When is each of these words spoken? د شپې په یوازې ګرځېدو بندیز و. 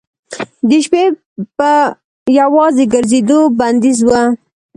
د 0.69 0.71
شپې 0.85 1.03
په 1.57 1.71
یوازې 2.39 2.83
ګرځېدو 2.93 3.39
بندیز 3.59 3.99
و. 4.03 4.09